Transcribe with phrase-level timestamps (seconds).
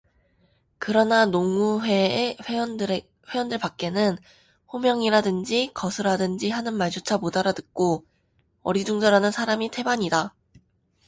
[0.79, 2.37] 그러나 농우회의
[3.29, 4.17] 회원들밖에는
[4.73, 8.03] 호명이라든지 거수라든지 하는 말조차 못 알아듣고
[8.63, 10.33] 어리둥절하는 사람이 태반이다.